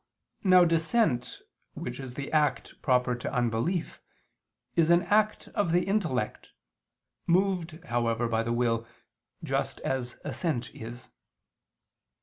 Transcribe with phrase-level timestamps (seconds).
[0.43, 1.41] Now dissent,
[1.75, 4.01] which is the act proper to unbelief,
[4.75, 6.53] is an act of the intellect,
[7.27, 8.87] moved, however, by the will,
[9.43, 11.09] just as assent is.